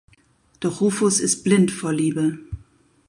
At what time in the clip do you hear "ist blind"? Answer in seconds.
1.19-1.69